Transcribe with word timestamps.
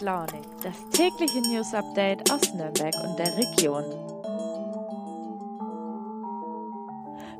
Launig, 0.00 0.46
das 0.62 0.74
tägliche 0.90 1.40
News 1.42 1.74
Update 1.74 2.30
aus 2.32 2.54
Nürnberg 2.54 2.94
und 3.04 3.18
der 3.18 3.36
Region. 3.36 3.84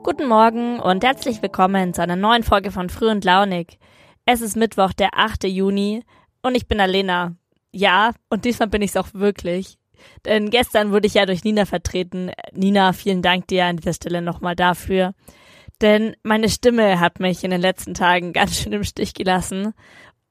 Guten 0.03 0.29
Morgen 0.29 0.79
und 0.79 1.03
herzlich 1.03 1.41
willkommen 1.41 1.95
zu 1.95 2.03
einer 2.03 2.17
neuen 2.17 2.43
Folge 2.43 2.71
von 2.71 2.91
Früh 2.91 3.09
und 3.09 3.25
Launig. 3.25 3.79
Es 4.27 4.43
ist 4.43 4.57
Mittwoch, 4.57 4.93
der 4.93 5.11
8. 5.15 5.45
Juni 5.45 6.05
und 6.43 6.55
ich 6.55 6.69
bin 6.69 6.81
Alena. 6.81 7.35
Ja, 7.73 8.13
und 8.29 8.45
diesmal 8.45 8.69
bin 8.69 8.83
ich 8.83 8.91
es 8.91 8.97
auch 8.99 9.09
wirklich. 9.15 9.79
Denn 10.27 10.51
gestern 10.51 10.93
wurde 10.93 11.07
ich 11.07 11.15
ja 11.15 11.25
durch 11.25 11.45
Nina 11.45 11.65
vertreten. 11.65 12.31
Nina, 12.53 12.93
vielen 12.93 13.23
Dank 13.23 13.47
dir 13.49 13.65
an 13.65 13.79
dieser 13.79 13.95
Stelle 13.95 14.21
nochmal 14.21 14.57
dafür. 14.57 15.15
Denn 15.81 16.15
meine 16.23 16.51
Stimme 16.51 17.01
hat 17.01 17.21
mich 17.21 17.43
in 17.43 17.51
den 17.51 17.61
letzten 17.61 17.95
Tagen 17.95 18.33
ganz 18.35 18.59
schön 18.59 18.73
im 18.73 18.85
Stich 18.85 19.15
gelassen. 19.15 19.73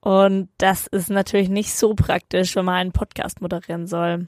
Und 0.02 0.50
das 0.58 0.88
ist 0.88 1.10
natürlich 1.10 1.50
nicht 1.50 1.74
so 1.74 1.94
praktisch, 1.94 2.56
wenn 2.56 2.66
man 2.66 2.76
einen 2.76 2.92
Podcast 2.92 3.42
moderieren 3.42 3.88
soll. 3.88 4.28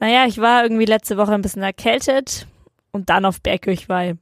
Naja, 0.00 0.26
ich 0.26 0.38
war 0.38 0.64
irgendwie 0.64 0.84
letzte 0.84 1.16
Woche 1.16 1.32
ein 1.32 1.42
bisschen 1.42 1.62
erkältet 1.62 2.46
und 2.90 3.08
dann 3.08 3.24
auf 3.24 3.40
Bergkirchweih. 3.40 4.16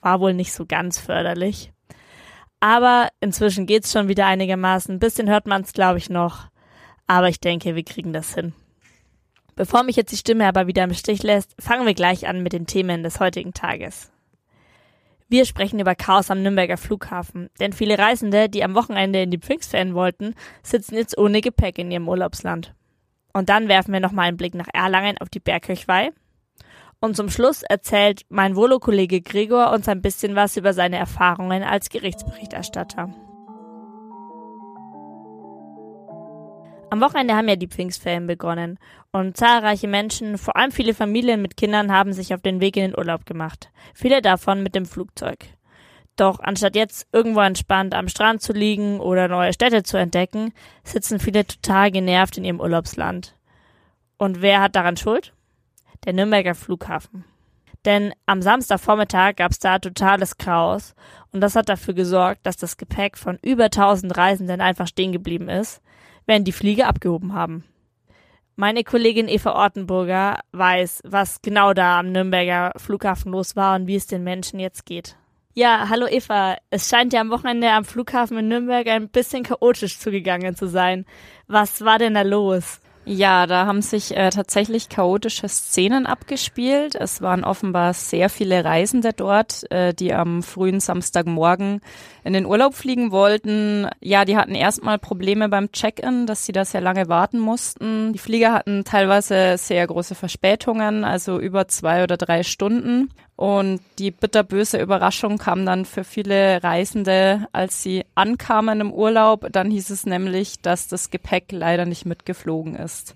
War 0.00 0.20
wohl 0.20 0.34
nicht 0.34 0.52
so 0.52 0.66
ganz 0.66 0.98
förderlich. 0.98 1.72
Aber 2.60 3.08
inzwischen 3.20 3.66
geht's 3.66 3.92
schon 3.92 4.08
wieder 4.08 4.26
einigermaßen. 4.26 4.94
Ein 4.94 5.00
bisschen 5.00 5.28
hört 5.28 5.46
man's, 5.46 5.72
glaube 5.72 5.98
ich, 5.98 6.10
noch. 6.10 6.48
Aber 7.06 7.28
ich 7.28 7.40
denke, 7.40 7.74
wir 7.74 7.84
kriegen 7.84 8.12
das 8.12 8.34
hin. 8.34 8.52
Bevor 9.54 9.82
mich 9.84 9.96
jetzt 9.96 10.12
die 10.12 10.18
Stimme 10.18 10.46
aber 10.46 10.66
wieder 10.66 10.84
im 10.84 10.92
Stich 10.92 11.22
lässt, 11.22 11.54
fangen 11.58 11.86
wir 11.86 11.94
gleich 11.94 12.28
an 12.28 12.42
mit 12.42 12.52
den 12.52 12.66
Themen 12.66 13.02
des 13.02 13.20
heutigen 13.20 13.54
Tages. 13.54 14.12
Wir 15.28 15.44
sprechen 15.44 15.80
über 15.80 15.96
Chaos 15.96 16.30
am 16.30 16.42
Nürnberger 16.42 16.76
Flughafen, 16.76 17.50
denn 17.58 17.72
viele 17.72 17.98
Reisende, 17.98 18.48
die 18.48 18.62
am 18.62 18.76
Wochenende 18.76 19.22
in 19.22 19.30
die 19.30 19.38
Pfingstferien 19.38 19.94
wollten, 19.94 20.34
sitzen 20.62 20.94
jetzt 20.94 21.18
ohne 21.18 21.40
Gepäck 21.40 21.78
in 21.78 21.90
ihrem 21.90 22.08
Urlaubsland. 22.08 22.74
Und 23.32 23.48
dann 23.48 23.68
werfen 23.68 23.92
wir 23.92 24.00
nochmal 24.00 24.28
einen 24.28 24.36
Blick 24.36 24.54
nach 24.54 24.68
Erlangen 24.72 25.18
auf 25.18 25.28
die 25.28 25.40
Bergkirchweih. 25.40 26.10
Und 27.00 27.16
zum 27.16 27.28
Schluss 27.28 27.62
erzählt 27.62 28.22
mein 28.28 28.54
Volo-Kollege 28.54 29.20
Gregor 29.20 29.72
uns 29.72 29.88
ein 29.88 30.00
bisschen 30.00 30.36
was 30.36 30.56
über 30.56 30.72
seine 30.72 30.96
Erfahrungen 30.96 31.64
als 31.64 31.90
Gerichtsberichterstatter. 31.90 33.12
Am 36.88 37.00
Wochenende 37.00 37.34
haben 37.34 37.48
ja 37.48 37.56
die 37.56 37.66
Pfingstferien 37.66 38.28
begonnen 38.28 38.78
und 39.10 39.36
zahlreiche 39.36 39.88
Menschen, 39.88 40.38
vor 40.38 40.56
allem 40.56 40.70
viele 40.70 40.94
Familien 40.94 41.42
mit 41.42 41.56
Kindern, 41.56 41.90
haben 41.90 42.12
sich 42.12 42.32
auf 42.32 42.42
den 42.42 42.60
Weg 42.60 42.76
in 42.76 42.82
den 42.90 42.98
Urlaub 42.98 43.26
gemacht. 43.26 43.70
Viele 43.92 44.22
davon 44.22 44.62
mit 44.62 44.76
dem 44.76 44.86
Flugzeug. 44.86 45.46
Doch 46.14 46.38
anstatt 46.38 46.76
jetzt 46.76 47.08
irgendwo 47.12 47.40
entspannt 47.40 47.92
am 47.94 48.08
Strand 48.08 48.40
zu 48.40 48.52
liegen 48.52 49.00
oder 49.00 49.26
neue 49.26 49.52
Städte 49.52 49.82
zu 49.82 49.96
entdecken, 49.96 50.52
sitzen 50.84 51.18
viele 51.18 51.44
total 51.44 51.90
genervt 51.90 52.38
in 52.38 52.44
ihrem 52.44 52.60
Urlaubsland. 52.60 53.36
Und 54.16 54.40
wer 54.40 54.60
hat 54.60 54.76
daran 54.76 54.96
Schuld? 54.96 55.34
Der 56.04 56.12
Nürnberger 56.12 56.54
Flughafen. 56.54 57.24
Denn 57.84 58.14
am 58.26 58.42
Samstagvormittag 58.42 59.36
gab 59.36 59.50
es 59.50 59.58
da 59.58 59.78
totales 59.78 60.38
Chaos 60.38 60.94
und 61.32 61.40
das 61.40 61.56
hat 61.56 61.68
dafür 61.68 61.94
gesorgt, 61.94 62.46
dass 62.46 62.56
das 62.56 62.76
Gepäck 62.76 63.18
von 63.18 63.38
über 63.42 63.64
1000 63.64 64.16
Reisenden 64.16 64.60
einfach 64.60 64.86
stehen 64.86 65.12
geblieben 65.12 65.48
ist, 65.48 65.82
während 66.26 66.46
die 66.46 66.52
Flieger 66.52 66.88
abgehoben 66.88 67.32
haben. 67.32 67.64
Meine 68.56 68.84
Kollegin 68.84 69.28
Eva 69.28 69.52
Ortenburger 69.52 70.40
weiß, 70.52 71.02
was 71.04 71.42
genau 71.42 71.74
da 71.74 71.98
am 71.98 72.10
Nürnberger 72.12 72.72
Flughafen 72.76 73.32
los 73.32 73.54
war 73.54 73.76
und 73.76 73.86
wie 73.86 73.96
es 73.96 74.06
den 74.06 74.24
Menschen 74.24 74.58
jetzt 74.58 74.86
geht. 74.86 75.16
Ja, 75.52 75.88
hallo 75.88 76.06
Eva. 76.06 76.56
Es 76.70 76.88
scheint 76.88 77.12
ja 77.12 77.20
am 77.20 77.30
Wochenende 77.30 77.70
am 77.70 77.84
Flughafen 77.84 78.38
in 78.38 78.48
Nürnberg 78.48 78.86
ein 78.88 79.08
bisschen 79.08 79.42
chaotisch 79.42 79.98
zugegangen 79.98 80.54
zu 80.54 80.68
sein. 80.68 81.06
Was 81.46 81.82
war 81.82 81.98
denn 81.98 82.14
da 82.14 82.22
los? 82.22 82.80
Ja, 83.08 83.46
da 83.46 83.66
haben 83.66 83.82
sich 83.82 84.16
äh, 84.16 84.30
tatsächlich 84.30 84.88
chaotische 84.88 85.48
Szenen 85.48 86.06
abgespielt. 86.06 86.96
Es 86.96 87.22
waren 87.22 87.44
offenbar 87.44 87.94
sehr 87.94 88.28
viele 88.28 88.64
Reisende 88.64 89.12
dort, 89.12 89.70
äh, 89.70 89.94
die 89.94 90.12
am 90.12 90.42
frühen 90.42 90.80
Samstagmorgen 90.80 91.82
in 92.24 92.32
den 92.32 92.46
Urlaub 92.46 92.74
fliegen 92.74 93.12
wollten. 93.12 93.88
Ja, 94.00 94.24
die 94.24 94.36
hatten 94.36 94.56
erstmal 94.56 94.98
Probleme 94.98 95.48
beim 95.48 95.70
Check-in, 95.70 96.26
dass 96.26 96.46
sie 96.46 96.52
da 96.52 96.64
sehr 96.64 96.80
lange 96.80 97.08
warten 97.08 97.38
mussten. 97.38 98.12
Die 98.12 98.18
Flieger 98.18 98.52
hatten 98.52 98.82
teilweise 98.82 99.56
sehr 99.56 99.86
große 99.86 100.16
Verspätungen, 100.16 101.04
also 101.04 101.38
über 101.38 101.68
zwei 101.68 102.02
oder 102.02 102.16
drei 102.16 102.42
Stunden. 102.42 103.10
Und 103.36 103.80
die 103.98 104.10
bitterböse 104.10 104.80
Überraschung 104.80 105.36
kam 105.36 105.66
dann 105.66 105.84
für 105.84 106.04
viele 106.04 106.62
Reisende, 106.62 107.46
als 107.52 107.82
sie 107.82 108.04
ankamen 108.14 108.80
im 108.80 108.92
Urlaub. 108.92 109.46
Dann 109.52 109.70
hieß 109.70 109.90
es 109.90 110.06
nämlich, 110.06 110.60
dass 110.60 110.88
das 110.88 111.10
Gepäck 111.10 111.52
leider 111.52 111.84
nicht 111.84 112.06
mitgeflogen 112.06 112.76
ist. 112.76 113.14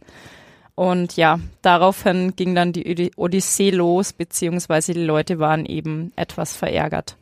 Und 0.75 1.16
ja, 1.16 1.41
daraufhin 1.62 2.36
ging 2.36 2.54
dann 2.54 2.72
die 2.72 3.12
Odyssee 3.16 3.70
los, 3.70 4.12
beziehungsweise 4.12 4.92
die 4.92 5.04
Leute 5.04 5.38
waren 5.38 5.64
eben 5.64 6.12
etwas 6.16 6.54
verärgert. 6.54 7.16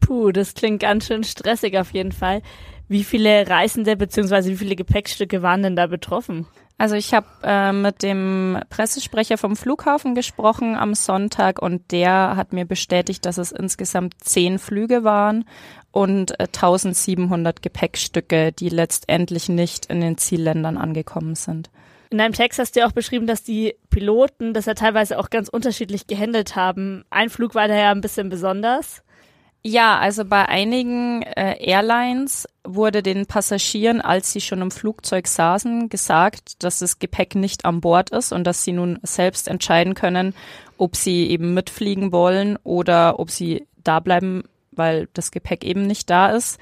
Puh, 0.00 0.30
das 0.30 0.54
klingt 0.54 0.80
ganz 0.80 1.06
schön 1.06 1.24
stressig 1.24 1.78
auf 1.78 1.92
jeden 1.92 2.12
Fall. 2.12 2.42
Wie 2.88 3.04
viele 3.04 3.48
Reisende 3.48 3.96
beziehungsweise 3.96 4.50
wie 4.50 4.56
viele 4.56 4.76
Gepäckstücke 4.76 5.42
waren 5.42 5.62
denn 5.62 5.76
da 5.76 5.86
betroffen? 5.86 6.46
Also 6.78 6.94
ich 6.94 7.14
habe 7.14 7.26
äh, 7.42 7.72
mit 7.72 8.02
dem 8.02 8.58
Pressesprecher 8.68 9.38
vom 9.38 9.56
Flughafen 9.56 10.14
gesprochen 10.14 10.76
am 10.76 10.94
Sonntag 10.94 11.60
und 11.60 11.90
der 11.90 12.36
hat 12.36 12.52
mir 12.52 12.66
bestätigt, 12.66 13.24
dass 13.24 13.38
es 13.38 13.50
insgesamt 13.50 14.14
zehn 14.20 14.58
Flüge 14.58 15.02
waren 15.02 15.46
und 15.90 16.38
äh, 16.38 16.44
1700 16.44 17.62
Gepäckstücke, 17.62 18.52
die 18.52 18.68
letztendlich 18.68 19.48
nicht 19.48 19.86
in 19.86 20.02
den 20.02 20.18
Zielländern 20.18 20.76
angekommen 20.76 21.34
sind. 21.34 21.70
In 22.10 22.18
deinem 22.18 22.34
Text 22.34 22.58
hast 22.58 22.76
du 22.76 22.80
ja 22.80 22.86
auch 22.86 22.92
beschrieben, 22.92 23.26
dass 23.26 23.42
die 23.42 23.74
Piloten 23.90 24.52
das 24.52 24.66
ja 24.66 24.74
teilweise 24.74 25.18
auch 25.18 25.30
ganz 25.30 25.48
unterschiedlich 25.48 26.06
gehandelt 26.06 26.54
haben. 26.54 27.04
Ein 27.10 27.30
Flug 27.30 27.54
war 27.54 27.68
daher 27.68 27.90
ein 27.90 28.02
bisschen 28.02 28.28
besonders. 28.28 29.02
Ja, 29.68 29.98
also 29.98 30.24
bei 30.24 30.48
einigen 30.48 31.22
äh, 31.22 31.56
Airlines 31.58 32.48
wurde 32.62 33.02
den 33.02 33.26
Passagieren, 33.26 34.00
als 34.00 34.30
sie 34.30 34.40
schon 34.40 34.62
im 34.62 34.70
Flugzeug 34.70 35.26
saßen, 35.26 35.88
gesagt, 35.88 36.62
dass 36.62 36.78
das 36.78 37.00
Gepäck 37.00 37.34
nicht 37.34 37.64
an 37.64 37.80
Bord 37.80 38.10
ist 38.10 38.30
und 38.30 38.44
dass 38.44 38.62
sie 38.62 38.70
nun 38.70 39.00
selbst 39.02 39.48
entscheiden 39.48 39.94
können, 39.94 40.36
ob 40.78 40.94
sie 40.94 41.28
eben 41.28 41.52
mitfliegen 41.52 42.12
wollen 42.12 42.60
oder 42.62 43.18
ob 43.18 43.28
sie 43.28 43.66
da 43.82 43.98
bleiben, 43.98 44.44
weil 44.70 45.08
das 45.14 45.32
Gepäck 45.32 45.64
eben 45.64 45.84
nicht 45.88 46.10
da 46.10 46.28
ist. 46.28 46.60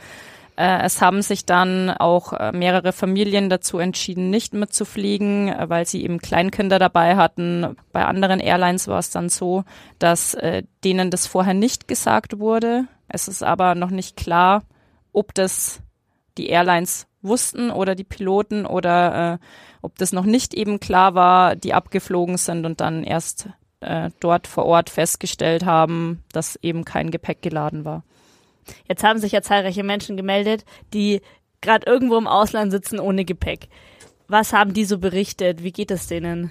Äh, 0.57 0.83
es 0.85 1.03
haben 1.03 1.21
sich 1.21 1.45
dann 1.45 1.91
auch 1.91 2.33
äh, 2.33 2.53
mehrere 2.53 2.93
Familien 2.93 3.51
dazu 3.51 3.79
entschieden, 3.79 4.31
nicht 4.31 4.55
mitzufliegen, 4.55 5.49
äh, 5.49 5.69
weil 5.69 5.87
sie 5.87 6.03
eben 6.05 6.19
Kleinkinder 6.19 6.79
dabei 6.79 7.17
hatten. 7.17 7.77
Bei 7.93 8.07
anderen 8.07 8.41
Airlines 8.41 8.89
war 8.89 8.99
es 8.99 9.11
dann 9.11 9.29
so, 9.29 9.65
dass 9.99 10.37
denen 10.85 11.11
das 11.11 11.27
vorher 11.27 11.55
nicht 11.55 11.87
gesagt 11.89 12.39
wurde. 12.39 12.87
Es 13.15 13.29
ist 13.29 13.45
aber 13.45 13.77
noch 13.77 13.91
nicht 13.91 14.17
klar, 14.17 14.65
ob 15.13 15.35
das 15.35 15.81
die 16.37 16.49
Airlines 16.49 17.07
wussten 17.23 17.71
oder 17.71 17.95
die 17.95 18.03
Piloten 18.03 18.67
oder 18.67 19.35
äh, 19.35 19.39
ob 19.83 19.97
das 19.99 20.13
noch 20.13 20.25
nicht 20.25 20.53
eben 20.53 20.81
klar 20.81 21.15
war, 21.15 21.55
die 21.55 21.75
abgeflogen 21.75 22.39
sind 22.39 22.67
und 22.67 22.81
dann 22.81 23.05
erst 23.05 23.51
äh, 23.79 24.11
dort 24.19 24.49
vor 24.49 24.67
Ort 24.67 24.91
festgestellt 24.91 25.65
haben, 25.65 26.25
dass 26.33 26.59
eben 26.61 26.85
kein 26.85 27.13
Gepäck 27.13 27.41
geladen 27.41 27.85
war. 27.85 28.03
Jetzt 28.89 29.05
haben 29.05 29.21
sich 29.21 29.31
ja 29.31 29.43
zahlreiche 29.43 29.85
Menschen 29.85 30.17
gemeldet, 30.17 30.65
die 30.93 31.21
gerade 31.61 31.87
irgendwo 31.87 32.19
im 32.19 32.27
Ausland 32.27 32.73
sitzen 32.73 32.99
ohne 32.99 33.25
Gepäck. 33.25 33.69
Was 34.27 34.53
haben 34.53 34.75
die 34.75 34.87
so 34.87 34.99
berichtet? 34.99 35.63
Wie 35.63 35.73
geht 35.73 35.93
es 35.93 36.09
denen? 36.09 36.51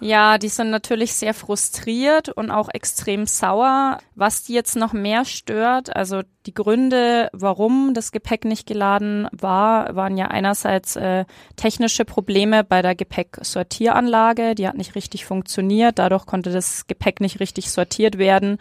Ja, 0.00 0.38
die 0.38 0.48
sind 0.48 0.70
natürlich 0.70 1.12
sehr 1.12 1.34
frustriert 1.34 2.30
und 2.30 2.50
auch 2.50 2.70
extrem 2.72 3.26
sauer. 3.26 3.98
Was 4.14 4.44
die 4.44 4.54
jetzt 4.54 4.74
noch 4.74 4.94
mehr 4.94 5.26
stört, 5.26 5.94
also 5.94 6.22
die 6.46 6.54
Gründe, 6.54 7.28
warum 7.34 7.92
das 7.92 8.10
Gepäck 8.10 8.46
nicht 8.46 8.66
geladen 8.66 9.28
war, 9.30 9.94
waren 9.94 10.16
ja 10.16 10.28
einerseits 10.28 10.96
äh, 10.96 11.26
technische 11.56 12.06
Probleme 12.06 12.64
bei 12.64 12.80
der 12.80 12.94
Gepäcksortieranlage. 12.94 14.54
Die 14.54 14.66
hat 14.66 14.78
nicht 14.78 14.94
richtig 14.94 15.26
funktioniert. 15.26 15.98
Dadurch 15.98 16.24
konnte 16.24 16.50
das 16.50 16.86
Gepäck 16.86 17.20
nicht 17.20 17.38
richtig 17.38 17.70
sortiert 17.70 18.16
werden 18.16 18.56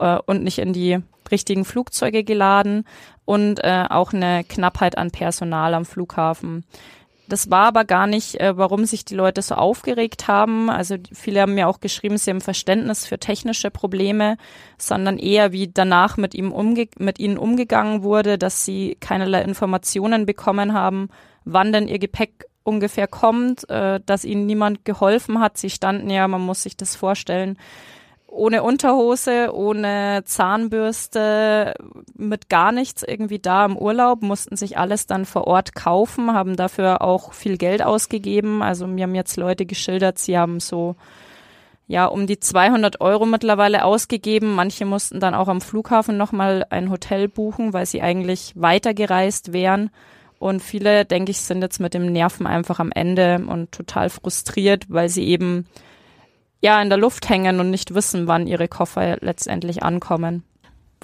äh, 0.00 0.18
und 0.26 0.42
nicht 0.42 0.58
in 0.58 0.72
die 0.72 0.98
richtigen 1.30 1.64
Flugzeuge 1.64 2.24
geladen 2.24 2.84
und 3.24 3.62
äh, 3.62 3.86
auch 3.88 4.12
eine 4.12 4.42
Knappheit 4.44 4.98
an 4.98 5.12
Personal 5.12 5.74
am 5.74 5.84
Flughafen. 5.84 6.64
Das 7.28 7.50
war 7.50 7.66
aber 7.66 7.84
gar 7.84 8.06
nicht, 8.06 8.40
äh, 8.40 8.56
warum 8.56 8.84
sich 8.84 9.04
die 9.04 9.14
Leute 9.14 9.42
so 9.42 9.54
aufgeregt 9.54 10.28
haben. 10.28 10.68
Also 10.68 10.96
viele 11.12 11.40
haben 11.40 11.54
mir 11.54 11.68
auch 11.68 11.80
geschrieben, 11.80 12.18
sie 12.18 12.30
haben 12.30 12.40
Verständnis 12.40 13.06
für 13.06 13.18
technische 13.18 13.70
Probleme, 13.70 14.36
sondern 14.76 15.18
eher 15.18 15.52
wie 15.52 15.68
danach 15.68 16.16
mit 16.16 16.34
ihm 16.34 16.52
umge 16.52 16.88
mit 16.98 17.18
ihnen 17.20 17.38
umgegangen 17.38 18.02
wurde, 18.02 18.38
dass 18.38 18.64
sie 18.64 18.96
keinerlei 19.00 19.42
Informationen 19.42 20.26
bekommen 20.26 20.72
haben, 20.72 21.08
wann 21.44 21.72
denn 21.72 21.88
ihr 21.88 21.98
Gepäck 21.98 22.46
ungefähr 22.64 23.06
kommt, 23.06 23.68
äh, 23.70 24.00
dass 24.04 24.24
ihnen 24.24 24.46
niemand 24.46 24.84
geholfen 24.84 25.40
hat. 25.40 25.58
Sie 25.58 25.70
standen 25.70 26.10
ja, 26.10 26.26
man 26.28 26.40
muss 26.40 26.62
sich 26.62 26.76
das 26.76 26.96
vorstellen, 26.96 27.56
ohne 28.32 28.62
Unterhose, 28.62 29.54
ohne 29.54 30.22
Zahnbürste, 30.24 31.74
mit 32.16 32.48
gar 32.48 32.72
nichts 32.72 33.02
irgendwie 33.02 33.38
da 33.38 33.66
im 33.66 33.76
Urlaub, 33.76 34.22
mussten 34.22 34.56
sich 34.56 34.78
alles 34.78 35.06
dann 35.06 35.26
vor 35.26 35.46
Ort 35.46 35.74
kaufen, 35.74 36.32
haben 36.32 36.56
dafür 36.56 37.02
auch 37.02 37.34
viel 37.34 37.58
Geld 37.58 37.82
ausgegeben. 37.82 38.62
Also 38.62 38.86
mir 38.86 39.04
haben 39.04 39.14
jetzt 39.14 39.36
Leute 39.36 39.66
geschildert, 39.66 40.18
sie 40.18 40.38
haben 40.38 40.60
so 40.60 40.96
ja 41.86 42.06
um 42.06 42.26
die 42.26 42.40
200 42.40 43.02
Euro 43.02 43.26
mittlerweile 43.26 43.84
ausgegeben. 43.84 44.54
Manche 44.54 44.86
mussten 44.86 45.20
dann 45.20 45.34
auch 45.34 45.48
am 45.48 45.60
Flughafen 45.60 46.16
nochmal 46.16 46.64
ein 46.70 46.90
Hotel 46.90 47.28
buchen, 47.28 47.74
weil 47.74 47.84
sie 47.84 48.00
eigentlich 48.00 48.54
weitergereist 48.56 49.52
wären. 49.52 49.90
Und 50.38 50.62
viele, 50.62 51.04
denke 51.04 51.32
ich, 51.32 51.40
sind 51.42 51.60
jetzt 51.60 51.80
mit 51.80 51.92
dem 51.92 52.10
Nerven 52.10 52.46
einfach 52.46 52.80
am 52.80 52.92
Ende 52.92 53.44
und 53.46 53.72
total 53.72 54.08
frustriert, 54.08 54.86
weil 54.88 55.10
sie 55.10 55.24
eben 55.26 55.66
ja 56.62 56.80
in 56.80 56.88
der 56.88 56.98
Luft 56.98 57.28
hängen 57.28 57.60
und 57.60 57.70
nicht 57.70 57.94
wissen, 57.94 58.26
wann 58.26 58.46
ihre 58.46 58.68
Koffer 58.68 59.18
letztendlich 59.20 59.82
ankommen. 59.82 60.44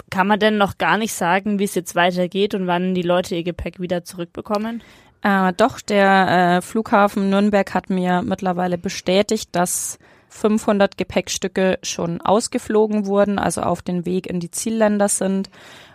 Kann 0.09 0.27
man 0.27 0.39
denn 0.39 0.57
noch 0.57 0.77
gar 0.77 0.97
nicht 0.97 1.13
sagen, 1.13 1.59
wie 1.59 1.65
es 1.65 1.75
jetzt 1.75 1.93
weitergeht 1.93 2.55
und 2.55 2.65
wann 2.65 2.95
die 2.95 3.03
Leute 3.03 3.35
ihr 3.35 3.43
Gepäck 3.43 3.79
wieder 3.79 4.03
zurückbekommen? 4.03 4.81
Äh, 5.21 5.53
doch, 5.53 5.81
der 5.81 6.57
äh, 6.57 6.61
Flughafen 6.61 7.29
Nürnberg 7.29 7.73
hat 7.73 7.89
mir 7.89 8.21
mittlerweile 8.21 8.77
bestätigt, 8.77 9.49
dass 9.51 9.99
500 10.29 10.97
Gepäckstücke 10.97 11.79
schon 11.83 12.21
ausgeflogen 12.21 13.05
wurden, 13.05 13.37
also 13.37 13.61
auf 13.61 13.81
den 13.81 14.05
Weg 14.05 14.27
in 14.27 14.39
die 14.39 14.51
Zielländer 14.51 15.09
sind 15.09 15.49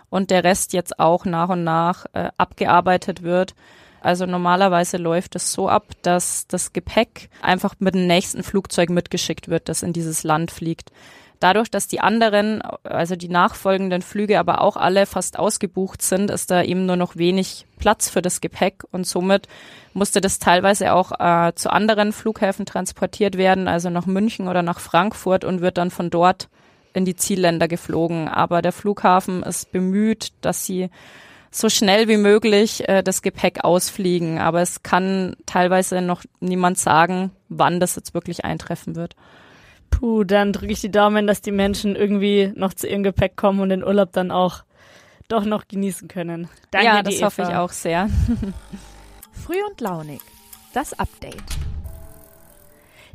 und 0.09 0.29
der 0.29 0.43
Rest 0.43 0.73
jetzt 0.73 0.99
auch 0.99 1.25
nach 1.25 1.49
und 1.49 1.63
nach 1.63 2.05
äh, 2.13 2.29
abgearbeitet 2.37 3.23
wird. 3.23 3.55
Also 4.05 4.27
normalerweise 4.27 4.97
läuft 4.97 5.35
es 5.35 5.51
so 5.51 5.67
ab, 5.67 5.87
dass 6.03 6.45
das 6.45 6.73
Gepäck 6.73 7.27
einfach 7.41 7.73
mit 7.79 7.95
dem 7.95 8.05
nächsten 8.05 8.43
Flugzeug 8.43 8.91
mitgeschickt 8.91 9.47
wird, 9.47 9.67
das 9.67 9.81
in 9.81 9.93
dieses 9.93 10.23
Land 10.23 10.51
fliegt. 10.51 10.91
Dadurch, 11.39 11.71
dass 11.71 11.87
die 11.87 12.01
anderen, 12.01 12.61
also 12.83 13.15
die 13.15 13.29
nachfolgenden 13.29 14.03
Flüge 14.03 14.37
aber 14.37 14.61
auch 14.61 14.77
alle 14.77 15.07
fast 15.07 15.39
ausgebucht 15.39 16.03
sind, 16.03 16.29
ist 16.29 16.51
da 16.51 16.61
eben 16.61 16.85
nur 16.85 16.97
noch 16.97 17.15
wenig 17.15 17.65
Platz 17.79 18.07
für 18.07 18.21
das 18.21 18.41
Gepäck 18.41 18.83
und 18.91 19.07
somit 19.07 19.47
musste 19.93 20.21
das 20.21 20.37
teilweise 20.37 20.93
auch 20.93 21.11
äh, 21.19 21.53
zu 21.55 21.71
anderen 21.71 22.13
Flughäfen 22.13 22.67
transportiert 22.67 23.39
werden, 23.39 23.67
also 23.67 23.89
nach 23.89 24.05
München 24.05 24.47
oder 24.47 24.61
nach 24.61 24.81
Frankfurt 24.81 25.43
und 25.43 25.61
wird 25.61 25.79
dann 25.79 25.89
von 25.89 26.11
dort 26.11 26.47
in 26.93 27.05
die 27.05 27.15
Zielländer 27.15 27.67
geflogen. 27.67 28.27
Aber 28.27 28.61
der 28.61 28.71
Flughafen 28.71 29.41
ist 29.41 29.71
bemüht, 29.71 30.31
dass 30.41 30.63
sie 30.67 30.91
so 31.55 31.69
schnell 31.69 32.09
wie 32.09 32.17
möglich 32.17 32.87
äh, 32.89 33.01
das 33.01 33.21
Gepäck 33.21 33.63
ausfliegen. 33.63 34.39
Aber 34.39 34.61
es 34.61 34.83
kann 34.83 35.37
teilweise 35.45 36.01
noch 36.01 36.23
niemand 36.41 36.77
sagen, 36.77 37.31
wann 37.47 37.79
das 37.79 37.95
jetzt 37.95 38.13
wirklich 38.13 38.43
eintreffen 38.43 38.95
wird. 38.95 39.15
Puh, 39.89 40.25
dann 40.25 40.51
drücke 40.51 40.73
ich 40.73 40.81
die 40.81 40.91
Daumen, 40.91 41.27
dass 41.27 41.41
die 41.41 41.53
Menschen 41.53 41.95
irgendwie 41.95 42.51
noch 42.55 42.73
zu 42.73 42.87
ihrem 42.87 43.03
Gepäck 43.03 43.37
kommen 43.37 43.61
und 43.61 43.69
den 43.69 43.85
Urlaub 43.85 44.11
dann 44.11 44.31
auch 44.31 44.63
doch 45.29 45.45
noch 45.45 45.67
genießen 45.67 46.09
können. 46.09 46.49
Danke, 46.71 46.87
ja, 46.87 47.01
das 47.01 47.21
hoffe 47.21 47.43
ich 47.43 47.55
auch 47.55 47.71
sehr. 47.71 48.09
Früh 49.31 49.63
und 49.69 49.79
launig. 49.79 50.19
Das 50.73 50.91
Update. 50.99 51.41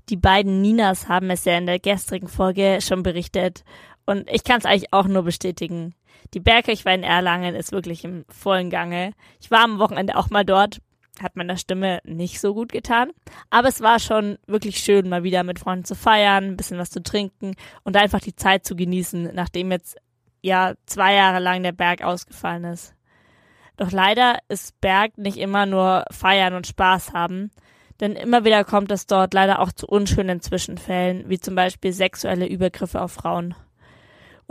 Die 0.09 0.17
beiden 0.17 0.63
Ninas 0.63 1.09
haben 1.09 1.29
es 1.29 1.45
ja 1.45 1.59
in 1.59 1.67
der 1.67 1.79
gestrigen 1.79 2.29
Folge 2.29 2.79
schon 2.81 3.03
berichtet 3.03 3.65
und 4.07 4.29
ich 4.31 4.45
kann 4.45 4.59
es 4.59 4.65
eigentlich 4.65 4.93
auch 4.93 5.07
nur 5.07 5.23
bestätigen. 5.25 5.95
Die 6.35 6.41
Bergkirchweih 6.41 6.95
in 6.95 7.03
Erlangen 7.03 7.55
ist 7.55 7.73
wirklich 7.73 8.05
im 8.05 8.25
vollen 8.29 8.71
Gange. 8.71 9.13
Ich 9.41 9.51
war 9.51 9.65
am 9.65 9.79
Wochenende 9.79 10.17
auch 10.17 10.31
mal 10.31 10.45
dort, 10.45 10.81
hat 11.21 11.37
meiner 11.37 11.57
Stimme 11.57 12.01
nicht 12.05 12.41
so 12.41 12.55
gut 12.55 12.73
getan, 12.73 13.11
aber 13.51 13.69
es 13.69 13.81
war 13.81 13.99
schon 13.99 14.39
wirklich 14.47 14.79
schön, 14.79 15.09
mal 15.09 15.23
wieder 15.23 15.43
mit 15.43 15.59
Freunden 15.59 15.85
zu 15.85 15.95
feiern, 15.95 16.45
ein 16.45 16.57
bisschen 16.57 16.79
was 16.79 16.91
zu 16.91 17.03
trinken 17.03 17.55
und 17.85 17.97
einfach 17.97 18.21
die 18.21 18.37
Zeit 18.37 18.65
zu 18.65 18.77
genießen, 18.77 19.31
nachdem 19.35 19.71
jetzt 19.71 19.97
ja 20.43 20.75
zwei 20.87 21.15
Jahre 21.15 21.41
lang 21.41 21.63
der 21.63 21.73
Berg 21.73 22.03
ausgefallen 22.03 22.65
ist. 22.65 22.95
Doch 23.77 23.91
leider 23.93 24.39
ist 24.49 24.81
Berg 24.81 25.17
nicht 25.19 25.39
immer 25.39 25.67
nur 25.67 26.05
feiern 26.11 26.55
und 26.55 26.67
Spaß 26.67 27.13
haben, 27.13 27.51
denn 28.01 28.13
immer 28.13 28.45
wieder 28.45 28.65
kommt 28.65 28.91
es 28.91 29.07
dort 29.07 29.35
leider 29.35 29.61
auch 29.61 29.73
zu 29.73 29.87
unschönen 29.87 30.41
Zwischenfällen, 30.41 31.29
wie 31.29 31.39
zum 31.39 31.55
Beispiel 31.55 31.93
sexuelle 31.93 32.47
Übergriffe 32.47 33.01
auf 33.01 33.13
Frauen. 33.13 33.55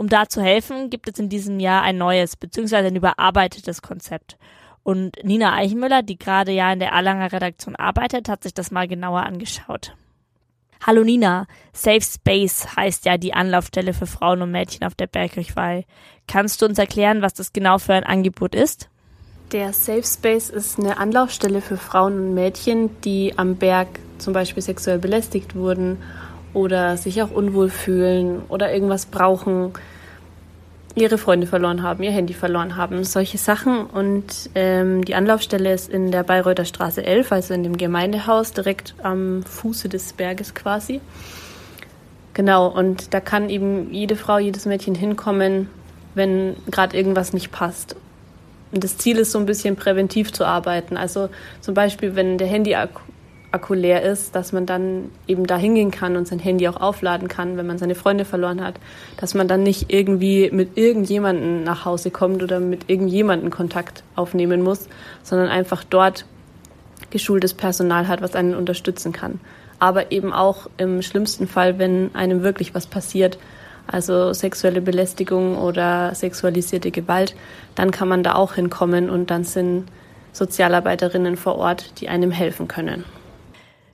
Um 0.00 0.08
da 0.08 0.26
zu 0.26 0.40
helfen, 0.40 0.88
gibt 0.88 1.10
es 1.10 1.18
in 1.18 1.28
diesem 1.28 1.60
Jahr 1.60 1.82
ein 1.82 1.98
neues 1.98 2.34
bzw. 2.34 2.76
ein 2.86 2.96
überarbeitetes 2.96 3.82
Konzept. 3.82 4.38
Und 4.82 5.22
Nina 5.22 5.52
Eichenmüller, 5.52 6.02
die 6.02 6.18
gerade 6.18 6.52
ja 6.52 6.72
in 6.72 6.78
der 6.78 6.92
Erlanger 6.92 7.30
Redaktion 7.30 7.76
arbeitet, 7.76 8.30
hat 8.30 8.42
sich 8.42 8.54
das 8.54 8.70
mal 8.70 8.88
genauer 8.88 9.24
angeschaut. 9.24 9.94
Hallo 10.86 11.04
Nina, 11.04 11.46
Safe 11.74 12.00
Space 12.00 12.66
heißt 12.76 13.04
ja 13.04 13.18
die 13.18 13.34
Anlaufstelle 13.34 13.92
für 13.92 14.06
Frauen 14.06 14.40
und 14.40 14.50
Mädchen 14.52 14.86
auf 14.86 14.94
der 14.94 15.06
Bergkirchweih. 15.06 15.84
Kannst 16.26 16.62
du 16.62 16.64
uns 16.64 16.78
erklären, 16.78 17.20
was 17.20 17.34
das 17.34 17.52
genau 17.52 17.76
für 17.76 17.92
ein 17.92 18.04
Angebot 18.04 18.54
ist? 18.54 18.88
Der 19.52 19.74
Safe 19.74 20.04
Space 20.04 20.48
ist 20.48 20.78
eine 20.78 20.96
Anlaufstelle 20.96 21.60
für 21.60 21.76
Frauen 21.76 22.14
und 22.14 22.32
Mädchen, 22.32 22.88
die 23.02 23.34
am 23.36 23.56
Berg 23.56 23.88
zum 24.16 24.32
Beispiel 24.32 24.62
sexuell 24.62 24.98
belästigt 24.98 25.54
wurden 25.54 25.98
oder 26.52 26.96
sich 26.96 27.22
auch 27.22 27.30
unwohl 27.30 27.70
fühlen 27.70 28.42
oder 28.48 28.72
irgendwas 28.72 29.06
brauchen, 29.06 29.72
ihre 30.94 31.18
Freunde 31.18 31.46
verloren 31.46 31.82
haben, 31.82 32.02
ihr 32.02 32.10
Handy 32.10 32.34
verloren 32.34 32.76
haben, 32.76 33.04
solche 33.04 33.38
Sachen. 33.38 33.86
Und 33.86 34.50
ähm, 34.54 35.04
die 35.04 35.14
Anlaufstelle 35.14 35.72
ist 35.72 35.88
in 35.88 36.10
der 36.10 36.24
Bayreuther 36.24 36.64
Straße 36.64 37.04
11, 37.04 37.32
also 37.32 37.54
in 37.54 37.62
dem 37.62 37.76
Gemeindehaus, 37.76 38.52
direkt 38.52 38.94
am 39.02 39.42
Fuße 39.44 39.88
des 39.88 40.12
Berges 40.12 40.54
quasi. 40.54 41.00
Genau, 42.34 42.66
und 42.68 43.12
da 43.14 43.20
kann 43.20 43.50
eben 43.50 43.92
jede 43.92 44.16
Frau, 44.16 44.38
jedes 44.38 44.66
Mädchen 44.66 44.94
hinkommen, 44.94 45.68
wenn 46.14 46.56
gerade 46.70 46.96
irgendwas 46.96 47.32
nicht 47.32 47.50
passt. 47.52 47.96
Und 48.72 48.84
das 48.84 48.98
Ziel 48.98 49.18
ist 49.18 49.32
so 49.32 49.38
ein 49.38 49.46
bisschen 49.46 49.76
präventiv 49.76 50.32
zu 50.32 50.44
arbeiten. 50.44 50.96
Also 50.96 51.28
zum 51.60 51.74
Beispiel, 51.74 52.14
wenn 52.14 52.38
der 52.38 52.46
Handy-Akku 52.46 53.00
Akku 53.52 53.74
leer 53.74 54.02
ist, 54.02 54.36
dass 54.36 54.52
man 54.52 54.64
dann 54.64 55.10
eben 55.26 55.46
da 55.46 55.56
hingehen 55.56 55.90
kann 55.90 56.16
und 56.16 56.28
sein 56.28 56.38
Handy 56.38 56.68
auch 56.68 56.80
aufladen 56.80 57.26
kann, 57.26 57.56
wenn 57.56 57.66
man 57.66 57.78
seine 57.78 57.96
Freunde 57.96 58.24
verloren 58.24 58.62
hat, 58.62 58.76
dass 59.16 59.34
man 59.34 59.48
dann 59.48 59.62
nicht 59.64 59.92
irgendwie 59.92 60.50
mit 60.52 60.78
irgendjemanden 60.78 61.64
nach 61.64 61.84
Hause 61.84 62.10
kommt 62.10 62.42
oder 62.42 62.60
mit 62.60 62.88
irgendjemanden 62.88 63.50
Kontakt 63.50 64.04
aufnehmen 64.14 64.62
muss, 64.62 64.88
sondern 65.22 65.48
einfach 65.48 65.82
dort 65.82 66.26
geschultes 67.10 67.54
Personal 67.54 68.06
hat, 68.06 68.22
was 68.22 68.36
einen 68.36 68.54
unterstützen 68.54 69.12
kann. 69.12 69.40
Aber 69.80 70.12
eben 70.12 70.32
auch 70.32 70.68
im 70.76 71.02
schlimmsten 71.02 71.48
Fall, 71.48 71.78
wenn 71.78 72.14
einem 72.14 72.42
wirklich 72.42 72.74
was 72.74 72.86
passiert, 72.86 73.38
also 73.88 74.32
sexuelle 74.32 74.80
Belästigung 74.80 75.58
oder 75.58 76.14
sexualisierte 76.14 76.92
Gewalt, 76.92 77.34
dann 77.74 77.90
kann 77.90 78.08
man 78.08 78.22
da 78.22 78.34
auch 78.34 78.54
hinkommen 78.54 79.10
und 79.10 79.30
dann 79.30 79.42
sind 79.42 79.86
Sozialarbeiterinnen 80.32 81.36
vor 81.36 81.56
Ort, 81.56 82.00
die 82.00 82.08
einem 82.08 82.30
helfen 82.30 82.68
können. 82.68 83.04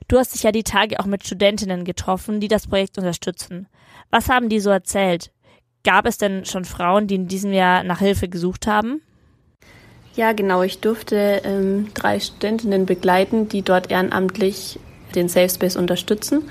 Du 0.07 0.17
hast 0.17 0.33
dich 0.33 0.43
ja 0.43 0.51
die 0.51 0.63
Tage 0.63 0.99
auch 0.99 1.05
mit 1.05 1.25
Studentinnen 1.25 1.83
getroffen, 1.83 2.39
die 2.39 2.47
das 2.47 2.67
Projekt 2.67 2.97
unterstützen. 2.97 3.67
Was 4.09 4.29
haben 4.29 4.47
die 4.47 4.61
so 4.61 4.69
erzählt? 4.69 5.31
Gab 5.83 6.05
es 6.05 6.17
denn 6.17 6.45
schon 6.45 6.65
Frauen, 6.65 7.07
die 7.07 7.15
in 7.15 7.27
diesem 7.27 7.51
Jahr 7.51 7.83
nach 7.83 7.99
Hilfe 7.99 8.29
gesucht 8.29 8.67
haben? 8.67 9.01
Ja, 10.15 10.31
genau. 10.31 10.63
Ich 10.63 10.79
durfte 10.79 11.41
ähm, 11.43 11.89
drei 11.93 12.19
Studentinnen 12.19 12.85
begleiten, 12.85 13.49
die 13.49 13.61
dort 13.61 13.91
ehrenamtlich 13.91 14.79
den 15.13 15.29
Safe 15.29 15.49
Space 15.49 15.75
unterstützen. 15.75 16.43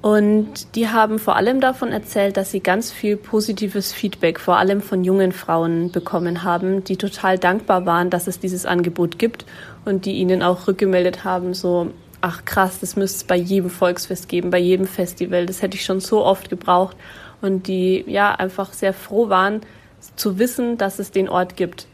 Und 0.00 0.76
die 0.76 0.88
haben 0.88 1.18
vor 1.18 1.34
allem 1.34 1.60
davon 1.60 1.90
erzählt, 1.90 2.36
dass 2.36 2.52
sie 2.52 2.60
ganz 2.60 2.92
viel 2.92 3.16
positives 3.16 3.92
Feedback, 3.92 4.38
vor 4.38 4.56
allem 4.56 4.80
von 4.80 5.02
jungen 5.02 5.32
Frauen, 5.32 5.90
bekommen 5.90 6.44
haben, 6.44 6.84
die 6.84 6.96
total 6.96 7.38
dankbar 7.38 7.86
waren, 7.86 8.08
dass 8.08 8.28
es 8.28 8.38
dieses 8.38 8.66
Angebot 8.66 9.18
gibt 9.18 9.44
und 9.84 10.04
die 10.04 10.12
ihnen 10.12 10.44
auch 10.44 10.68
rückgemeldet 10.68 11.24
haben, 11.24 11.54
so 11.54 11.90
ach 12.20 12.44
krass, 12.44 12.80
das 12.80 12.96
müsste 12.96 13.16
es 13.16 13.24
bei 13.24 13.36
jedem 13.36 13.70
Volksfest 13.70 14.28
geben, 14.28 14.50
bei 14.50 14.58
jedem 14.58 14.86
Festival. 14.86 15.46
Das 15.46 15.62
hätte 15.62 15.76
ich 15.76 15.84
schon 15.84 16.00
so 16.00 16.24
oft 16.24 16.48
gebraucht. 16.48 16.96
Und 17.42 17.68
die 17.68 18.04
ja 18.06 18.34
einfach 18.34 18.72
sehr 18.72 18.92
froh 18.92 19.28
waren, 19.28 19.60
zu 20.16 20.38
wissen, 20.38 20.78
dass 20.78 20.98
es 20.98 21.10
den 21.10 21.28
Ort 21.28 21.56
gibt. 21.56 21.86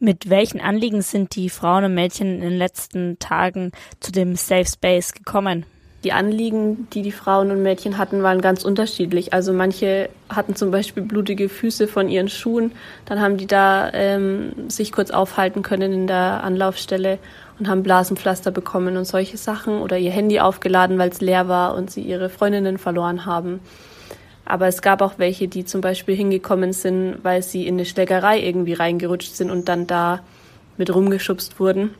Mit 0.00 0.30
welchen 0.30 0.60
Anliegen 0.60 1.02
sind 1.02 1.34
die 1.34 1.50
Frauen 1.50 1.84
und 1.84 1.94
Mädchen 1.94 2.36
in 2.36 2.40
den 2.40 2.58
letzten 2.58 3.18
Tagen 3.18 3.72
zu 4.00 4.12
dem 4.12 4.36
Safe 4.36 4.66
Space 4.66 5.12
gekommen? 5.12 5.66
Die 6.04 6.12
Anliegen, 6.12 6.88
die 6.92 7.02
die 7.02 7.10
Frauen 7.10 7.50
und 7.50 7.64
Mädchen 7.64 7.98
hatten, 7.98 8.22
waren 8.22 8.40
ganz 8.40 8.64
unterschiedlich. 8.64 9.32
Also 9.32 9.52
manche 9.52 10.08
hatten 10.28 10.54
zum 10.54 10.70
Beispiel 10.70 11.02
blutige 11.02 11.48
Füße 11.48 11.88
von 11.88 12.08
ihren 12.08 12.28
Schuhen, 12.28 12.70
dann 13.06 13.20
haben 13.20 13.36
die 13.36 13.48
da 13.48 13.90
ähm, 13.92 14.70
sich 14.70 14.92
kurz 14.92 15.10
aufhalten 15.10 15.62
können 15.62 15.92
in 15.92 16.06
der 16.06 16.44
Anlaufstelle 16.44 17.18
und 17.58 17.68
haben 17.68 17.82
Blasenpflaster 17.82 18.50
bekommen 18.50 18.96
und 18.96 19.04
solche 19.04 19.36
Sachen 19.36 19.80
oder 19.80 19.98
ihr 19.98 20.10
Handy 20.10 20.40
aufgeladen, 20.40 20.98
weil 20.98 21.10
es 21.10 21.20
leer 21.20 21.48
war 21.48 21.74
und 21.74 21.90
sie 21.90 22.02
ihre 22.02 22.28
Freundinnen 22.28 22.78
verloren 22.78 23.26
haben. 23.26 23.60
Aber 24.44 24.66
es 24.66 24.80
gab 24.80 25.02
auch 25.02 25.14
welche, 25.18 25.48
die 25.48 25.64
zum 25.64 25.80
Beispiel 25.80 26.16
hingekommen 26.16 26.72
sind, 26.72 27.18
weil 27.22 27.42
sie 27.42 27.66
in 27.66 27.74
eine 27.74 27.84
Schlägerei 27.84 28.40
irgendwie 28.40 28.72
reingerutscht 28.72 29.34
sind 29.34 29.50
und 29.50 29.68
dann 29.68 29.86
da 29.86 30.20
mit 30.78 30.94
rumgeschubst 30.94 31.60
wurden 31.60 31.94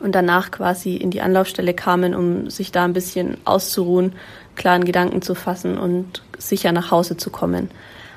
und 0.00 0.14
danach 0.14 0.50
quasi 0.50 0.96
in 0.96 1.10
die 1.10 1.20
Anlaufstelle 1.20 1.74
kamen, 1.74 2.14
um 2.14 2.48
sich 2.48 2.72
da 2.72 2.84
ein 2.84 2.92
bisschen 2.92 3.36
auszuruhen, 3.44 4.14
klaren 4.54 4.84
Gedanken 4.84 5.22
zu 5.22 5.34
fassen 5.34 5.76
und 5.76 6.22
sicher 6.38 6.72
nach 6.72 6.90
Hause 6.90 7.16
zu 7.16 7.30
kommen. 7.30 7.70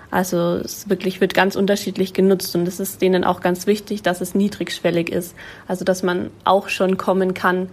Also 0.10 0.56
es 0.56 0.90
wirklich 0.90 1.20
wird 1.20 1.34
ganz 1.34 1.56
unterschiedlich 1.56 2.14
genutzt 2.14 2.56
und 2.56 2.68
es 2.68 2.80
ist 2.80 3.02
denen 3.02 3.24
auch 3.24 3.42
ganz 3.42 3.68
wichtig, 3.68 4.04
dass 4.04 4.22
es 4.22 4.36
niedrigschwellig 4.36 5.10
ist. 5.10 5.36
Also 5.68 5.84
dass 5.84 6.04
man 6.04 6.32
auch 6.46 6.70
schon 6.70 6.98
kommen 6.98 7.34
kann, 7.34 7.70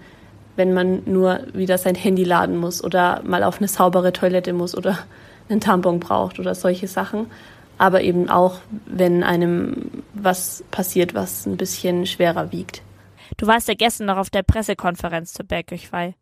wenn 0.56 0.72
man 0.72 1.02
nur 1.06 1.40
wieder 1.52 1.78
sein 1.78 1.94
Handy 1.94 2.24
laden 2.24 2.56
muss 2.56 2.82
oder 2.82 3.22
mal 3.24 3.44
auf 3.44 3.58
eine 3.58 3.68
saubere 3.68 4.12
Toilette 4.12 4.52
muss 4.52 4.76
oder 4.76 4.98
einen 5.48 5.60
Tampon 5.60 6.00
braucht 6.00 6.38
oder 6.38 6.54
solche 6.54 6.88
Sachen. 6.88 7.26
Aber 7.78 8.02
eben 8.02 8.28
auch, 8.28 8.58
wenn 8.86 9.22
einem 9.22 9.90
was 10.12 10.64
passiert, 10.70 11.14
was 11.14 11.46
ein 11.46 11.56
bisschen 11.56 12.06
schwerer 12.06 12.52
wiegt. 12.52 12.82
Du 13.36 13.46
warst 13.46 13.68
ja 13.68 13.74
gestern 13.74 14.06
noch 14.06 14.16
auf 14.16 14.30
der 14.30 14.42
Pressekonferenz 14.42 15.32
zur 15.32 15.44
Bergkirchweih. 15.44 16.14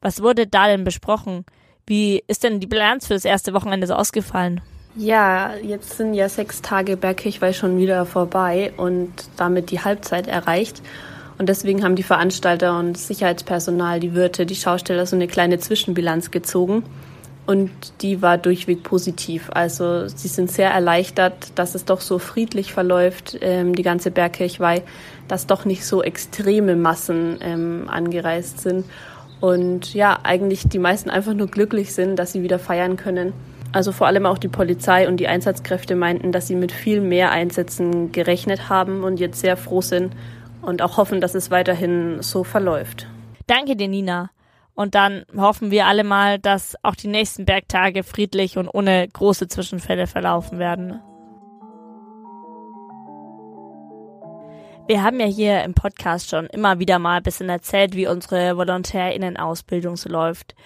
Was 0.00 0.22
wurde 0.22 0.46
da 0.46 0.66
denn 0.68 0.84
besprochen? 0.84 1.44
Wie 1.86 2.22
ist 2.28 2.44
denn 2.44 2.60
die 2.60 2.68
Bilanz 2.68 3.06
für 3.08 3.14
das 3.14 3.24
erste 3.24 3.52
Wochenende 3.54 3.86
so 3.88 3.94
ausgefallen? 3.94 4.60
Ja, 4.96 5.54
jetzt 5.62 5.96
sind 5.96 6.14
ja 6.14 6.28
sechs 6.28 6.62
Tage 6.62 6.96
Bergkirchweih 6.96 7.52
schon 7.52 7.78
wieder 7.78 8.04
vorbei 8.06 8.72
und 8.76 9.12
damit 9.36 9.70
die 9.70 9.80
Halbzeit 9.80 10.26
erreicht. 10.26 10.82
Und 11.38 11.48
deswegen 11.48 11.84
haben 11.84 11.94
die 11.94 12.02
Veranstalter 12.02 12.78
und 12.78 12.98
Sicherheitspersonal, 12.98 14.00
die 14.00 14.14
Wirte, 14.14 14.46
die 14.46 14.56
Schausteller 14.56 15.06
so 15.06 15.16
eine 15.16 15.28
kleine 15.28 15.58
Zwischenbilanz 15.58 16.32
gezogen. 16.32 16.82
Und 17.46 17.70
die 18.02 18.20
war 18.20 18.36
durchweg 18.36 18.82
positiv. 18.82 19.48
Also 19.52 20.08
sie 20.08 20.28
sind 20.28 20.50
sehr 20.50 20.70
erleichtert, 20.70 21.52
dass 21.54 21.74
es 21.74 21.84
doch 21.84 22.00
so 22.00 22.18
friedlich 22.18 22.72
verläuft, 22.72 23.38
ähm, 23.40 23.74
die 23.74 23.82
ganze 23.82 24.10
Bergkirchweih, 24.10 24.82
dass 25.28 25.46
doch 25.46 25.64
nicht 25.64 25.84
so 25.84 26.02
extreme 26.02 26.76
Massen 26.76 27.38
ähm, 27.40 27.88
angereist 27.88 28.60
sind. 28.60 28.84
Und 29.40 29.94
ja, 29.94 30.18
eigentlich 30.24 30.68
die 30.68 30.78
meisten 30.78 31.10
einfach 31.10 31.32
nur 31.32 31.46
glücklich 31.46 31.94
sind, 31.94 32.16
dass 32.16 32.32
sie 32.32 32.42
wieder 32.42 32.58
feiern 32.58 32.96
können. 32.96 33.32
Also 33.72 33.92
vor 33.92 34.06
allem 34.06 34.26
auch 34.26 34.38
die 34.38 34.48
Polizei 34.48 35.06
und 35.06 35.18
die 35.18 35.28
Einsatzkräfte 35.28 35.94
meinten, 35.94 36.32
dass 36.32 36.48
sie 36.48 36.56
mit 36.56 36.72
viel 36.72 37.00
mehr 37.00 37.30
Einsätzen 37.30 38.10
gerechnet 38.10 38.68
haben 38.68 39.04
und 39.04 39.20
jetzt 39.20 39.40
sehr 39.40 39.56
froh 39.56 39.80
sind 39.80 40.12
und 40.62 40.82
auch 40.82 40.96
hoffen, 40.96 41.20
dass 41.20 41.34
es 41.34 41.50
weiterhin 41.50 42.22
so 42.22 42.42
verläuft. 42.42 43.06
Danke 43.46 43.76
dir, 43.76 43.88
Nina. 43.88 44.30
Und 44.74 44.94
dann 44.94 45.24
hoffen 45.36 45.70
wir 45.70 45.86
alle 45.86 46.04
mal, 46.04 46.38
dass 46.38 46.76
auch 46.82 46.94
die 46.94 47.08
nächsten 47.08 47.44
Bergtage 47.44 48.02
friedlich 48.02 48.56
und 48.56 48.68
ohne 48.68 49.06
große 49.08 49.46
Zwischenfälle 49.46 50.06
verlaufen 50.06 50.58
werden. 50.58 51.00
Wir 54.86 55.04
haben 55.04 55.20
ja 55.20 55.26
hier 55.26 55.62
im 55.62 55.74
Podcast 55.74 56.30
schon 56.30 56.46
immer 56.46 56.80
wieder 56.80 56.98
mal 56.98 57.18
ein 57.18 57.22
bisschen 57.22 57.48
erzählt, 57.48 57.94
wie 57.94 58.08
unsere 58.08 58.56
VolontärInnen-Ausbildung 58.56 59.96
so 59.96 60.08
läuft. 60.08 60.56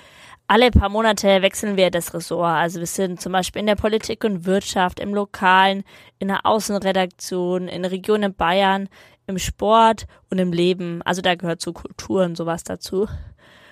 Alle 0.46 0.70
paar 0.70 0.90
Monate 0.90 1.40
wechseln 1.40 1.78
wir 1.78 1.90
das 1.90 2.12
Ressort. 2.12 2.56
Also 2.56 2.78
wir 2.78 2.86
sind 2.86 3.18
zum 3.18 3.32
Beispiel 3.32 3.60
in 3.60 3.66
der 3.66 3.76
Politik 3.76 4.24
und 4.24 4.44
Wirtschaft, 4.44 5.00
im 5.00 5.14
Lokalen, 5.14 5.84
in 6.18 6.28
der 6.28 6.44
Außenredaktion, 6.44 7.66
in 7.66 7.82
der 7.82 7.90
Region 7.90 8.22
in 8.22 8.34
Bayern, 8.34 8.90
im 9.26 9.38
Sport 9.38 10.06
und 10.30 10.38
im 10.38 10.52
Leben. 10.52 11.00
Also 11.02 11.22
da 11.22 11.34
gehört 11.34 11.62
so 11.62 11.72
Kultur 11.72 12.24
und 12.24 12.36
sowas 12.36 12.62
dazu. 12.62 13.08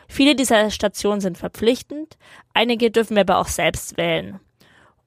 Viele 0.08 0.34
dieser 0.34 0.70
Stationen 0.70 1.20
sind 1.20 1.36
verpflichtend, 1.36 2.16
einige 2.54 2.90
dürfen 2.90 3.16
wir 3.16 3.22
aber 3.22 3.38
auch 3.38 3.48
selbst 3.48 3.98
wählen. 3.98 4.40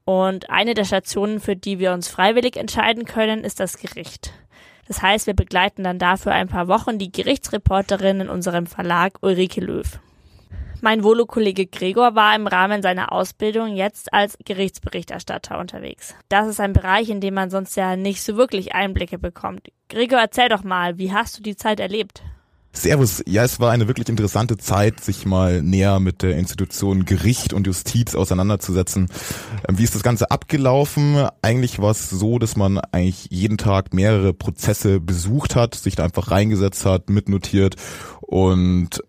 Und 0.04 0.52
eine 0.52 0.76
der 0.76 0.86
Stationen, 0.86 1.40
für 1.40 1.56
die 1.56 1.80
wir 1.80 1.94
uns 1.94 2.08
freiwillig 2.08 2.58
entscheiden 2.58 3.06
können, 3.06 3.44
ist 3.44 3.60
das 3.60 3.78
Gericht. 3.78 4.34
Das 4.88 5.02
heißt, 5.02 5.26
wir 5.26 5.34
begleiten 5.34 5.84
dann 5.84 5.98
dafür 5.98 6.32
ein 6.32 6.48
paar 6.48 6.68
Wochen 6.68 7.00
die 7.00 7.12
Gerichtsreporterin 7.12 8.22
in 8.22 8.30
unserem 8.30 8.68
Verlag 8.68 9.18
Ulrike 9.22 9.62
Löw. 9.62 10.00
Mein 10.86 11.04
Volo-Kollege 11.04 11.66
Gregor 11.66 12.14
war 12.14 12.36
im 12.36 12.46
Rahmen 12.46 12.84
seiner 12.84 13.12
Ausbildung 13.12 13.76
jetzt 13.76 14.14
als 14.14 14.38
Gerichtsberichterstatter 14.46 15.58
unterwegs. 15.58 16.14
Das 16.30 16.48
ist 16.48 16.60
ein 16.60 16.74
Bereich, 16.74 17.10
in 17.10 17.22
dem 17.22 17.34
man 17.34 17.50
sonst 17.50 17.76
ja 17.76 17.96
nicht 17.96 18.22
so 18.22 18.38
wirklich 18.38 18.76
Einblicke 18.76 19.18
bekommt. 19.18 19.70
Gregor, 19.90 20.20
erzähl 20.20 20.48
doch 20.48 20.64
mal, 20.64 21.00
wie 21.00 21.12
hast 21.12 21.40
du 21.40 21.42
die 21.42 21.56
Zeit 21.56 21.80
erlebt? 21.80 22.22
Servus. 22.72 23.24
Ja, 23.26 23.44
es 23.44 23.60
war 23.60 23.72
eine 23.72 23.88
wirklich 23.88 24.10
interessante 24.10 24.58
Zeit, 24.58 25.00
sich 25.00 25.26
mal 25.26 25.64
näher 25.64 26.00
mit 26.00 26.22
der 26.22 26.38
Institution 26.38 27.06
Gericht 27.06 27.52
und 27.52 27.66
Justiz 27.66 28.14
auseinanderzusetzen. 28.14 29.08
Ähm, 29.68 29.80
wie 29.80 29.84
ist 29.84 29.96
das 29.96 30.04
Ganze 30.04 30.30
abgelaufen? 30.30 31.28
Eigentlich 31.42 31.80
war 31.80 31.90
es 31.90 32.12
so, 32.12 32.38
dass 32.38 32.56
man 32.56 32.78
eigentlich 32.78 33.26
jeden 33.32 33.58
Tag 33.58 33.96
mehrere 33.96 34.34
Prozesse 34.34 35.00
besucht 35.00 35.56
hat, 35.56 35.74
sich 35.74 35.96
da 35.96 36.04
einfach 36.04 36.30
reingesetzt 36.30 36.86
hat, 36.86 37.10
mitnotiert 37.10 37.76
und 38.22 39.02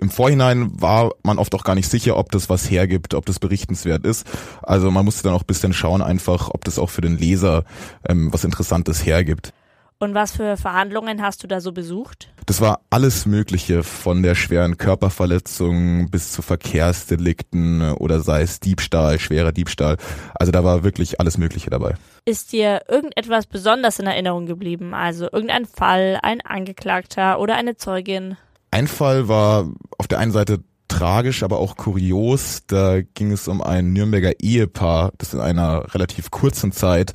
im 0.00 0.10
Vorhinein 0.10 0.70
war 0.80 1.12
man 1.22 1.38
oft 1.38 1.54
auch 1.54 1.64
gar 1.64 1.74
nicht 1.74 1.90
sicher, 1.90 2.16
ob 2.16 2.30
das 2.32 2.48
was 2.48 2.70
hergibt, 2.70 3.14
ob 3.14 3.26
das 3.26 3.38
berichtenswert 3.38 4.04
ist. 4.04 4.26
Also 4.62 4.90
man 4.90 5.04
musste 5.04 5.22
dann 5.24 5.34
auch 5.34 5.42
ein 5.42 5.46
bisschen 5.46 5.72
schauen, 5.72 6.02
einfach, 6.02 6.50
ob 6.50 6.64
das 6.64 6.78
auch 6.78 6.90
für 6.90 7.00
den 7.00 7.18
Leser 7.18 7.64
ähm, 8.08 8.32
was 8.32 8.44
Interessantes 8.44 9.04
hergibt. 9.04 9.52
Und 10.00 10.14
was 10.14 10.30
für 10.30 10.56
Verhandlungen 10.56 11.22
hast 11.22 11.42
du 11.42 11.48
da 11.48 11.60
so 11.60 11.72
besucht? 11.72 12.28
Das 12.46 12.60
war 12.60 12.82
alles 12.88 13.26
Mögliche, 13.26 13.82
von 13.82 14.22
der 14.22 14.36
schweren 14.36 14.76
Körperverletzung 14.78 16.08
bis 16.08 16.30
zu 16.30 16.40
Verkehrsdelikten 16.40 17.92
oder 17.94 18.20
sei 18.20 18.42
es 18.42 18.60
Diebstahl, 18.60 19.18
schwerer 19.18 19.50
Diebstahl. 19.50 19.96
Also 20.34 20.52
da 20.52 20.62
war 20.62 20.84
wirklich 20.84 21.18
alles 21.18 21.36
Mögliche 21.36 21.68
dabei. 21.70 21.96
Ist 22.24 22.52
dir 22.52 22.82
irgendetwas 22.88 23.46
besonders 23.46 23.98
in 23.98 24.06
Erinnerung 24.06 24.46
geblieben? 24.46 24.94
Also 24.94 25.24
irgendein 25.32 25.66
Fall, 25.66 26.20
ein 26.22 26.42
Angeklagter 26.42 27.40
oder 27.40 27.56
eine 27.56 27.76
Zeugin? 27.76 28.36
Ein 28.70 28.86
Fall 28.86 29.28
war 29.28 29.68
auf 29.96 30.08
der 30.08 30.18
einen 30.18 30.32
Seite 30.32 30.62
tragisch, 30.88 31.42
aber 31.42 31.58
auch 31.58 31.76
kurios. 31.76 32.62
Da 32.66 33.00
ging 33.02 33.32
es 33.32 33.48
um 33.48 33.62
ein 33.62 33.92
Nürnberger 33.92 34.40
Ehepaar, 34.40 35.12
das 35.18 35.34
in 35.34 35.40
einer 35.40 35.94
relativ 35.94 36.30
kurzen 36.30 36.72
Zeit 36.72 37.12